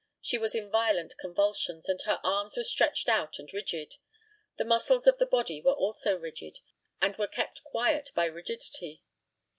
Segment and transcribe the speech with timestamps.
[0.19, 3.97] She was in violent convulsions, and her arms were stretched out and rigid.
[4.57, 6.57] The muscles of the body were also rigid;
[7.01, 9.03] they were kept quiet by rigidity.